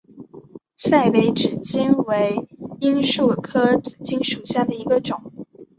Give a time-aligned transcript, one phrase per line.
[0.77, 2.47] 赛北紫堇为
[2.79, 5.21] 罂粟科紫堇属下的一个种。